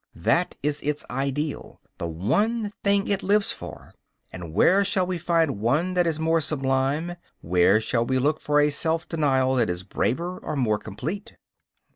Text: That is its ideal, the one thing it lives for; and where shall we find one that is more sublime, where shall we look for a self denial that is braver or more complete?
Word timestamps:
That 0.15 0.57
is 0.63 0.81
its 0.81 1.05
ideal, 1.11 1.79
the 1.99 2.07
one 2.07 2.73
thing 2.83 3.07
it 3.07 3.21
lives 3.21 3.51
for; 3.53 3.93
and 4.33 4.51
where 4.51 4.83
shall 4.83 5.05
we 5.05 5.19
find 5.19 5.59
one 5.59 5.93
that 5.93 6.07
is 6.07 6.19
more 6.19 6.41
sublime, 6.41 7.17
where 7.41 7.79
shall 7.79 8.03
we 8.07 8.17
look 8.17 8.39
for 8.39 8.59
a 8.59 8.71
self 8.71 9.07
denial 9.07 9.53
that 9.57 9.69
is 9.69 9.83
braver 9.83 10.39
or 10.39 10.55
more 10.55 10.79
complete? 10.79 11.35